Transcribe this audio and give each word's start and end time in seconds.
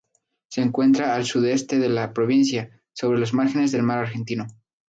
Se 0.49 0.61
encuentra 0.61 1.13
al 1.13 1.25
sudeste 1.25 1.77
de 1.77 1.87
la 1.87 2.11
provincia, 2.11 2.81
sobre 2.91 3.19
las 3.19 3.35
márgenes 3.35 3.71
del 3.71 3.83
mar 3.83 3.99
Argentino. 3.99 4.47